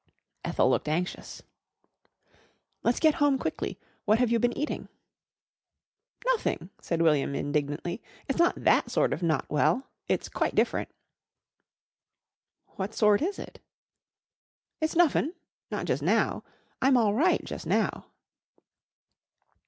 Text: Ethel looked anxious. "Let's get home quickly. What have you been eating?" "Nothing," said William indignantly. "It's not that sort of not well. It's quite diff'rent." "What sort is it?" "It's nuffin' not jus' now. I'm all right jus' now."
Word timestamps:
Ethel 0.43 0.67
looked 0.67 0.87
anxious. 0.89 1.43
"Let's 2.81 2.99
get 2.99 3.13
home 3.21 3.37
quickly. 3.37 3.77
What 4.05 4.17
have 4.17 4.31
you 4.31 4.39
been 4.39 4.57
eating?" 4.57 4.87
"Nothing," 6.25 6.71
said 6.81 7.03
William 7.03 7.35
indignantly. 7.35 8.01
"It's 8.27 8.39
not 8.39 8.63
that 8.63 8.89
sort 8.89 9.13
of 9.13 9.21
not 9.21 9.47
well. 9.47 9.91
It's 10.07 10.27
quite 10.27 10.55
diff'rent." 10.55 10.89
"What 12.77 12.95
sort 12.95 13.21
is 13.21 13.37
it?" 13.37 13.59
"It's 14.79 14.95
nuffin' 14.95 15.35
not 15.69 15.85
jus' 15.85 16.01
now. 16.01 16.43
I'm 16.81 16.97
all 16.97 17.13
right 17.13 17.45
jus' 17.45 17.67
now." 17.67 18.07